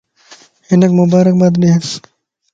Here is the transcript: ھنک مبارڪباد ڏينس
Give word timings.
ھنک 0.69 0.91
مبارڪباد 0.99 1.53
ڏينس 1.61 1.87